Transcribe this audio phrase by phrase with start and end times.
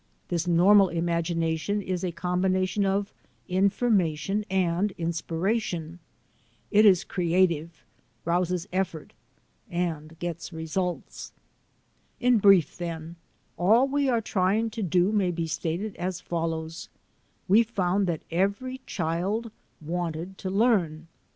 [0.29, 3.73] This normal imagination is a combination of in i8o THE ADVENTURES OF A NATURE GUIDE
[3.73, 5.99] formation and inspiration;
[6.71, 7.83] it is creative,
[8.25, 9.13] rouses effort,
[9.69, 11.33] and gets results.
[12.19, 13.15] In brief, then,
[13.57, 16.89] all we are trying to do may be stated as follows:
[17.47, 21.09] We found that every child wanted to learn.